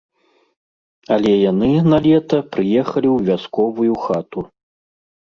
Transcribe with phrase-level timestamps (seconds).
[1.15, 4.39] Але яны на лета прыехалі ў вясковую хату.